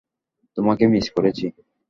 [0.57, 1.45] তোমাকে মিস করেছি।